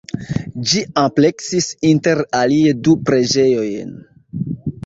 [0.69, 3.97] Ĝi ampleksis inter alie du preĝejojn.